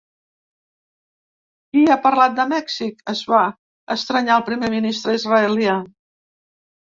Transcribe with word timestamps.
Qui 1.73 1.81
ha 1.91 1.97
parlat 2.05 2.33
de 2.39 2.45
Mèxic?, 2.53 3.03
es 3.13 3.21
va 3.33 3.41
estranyar 3.97 4.37
el 4.39 4.45
primer 4.47 4.71
ministre 4.79 5.17
israelià. 5.19 5.77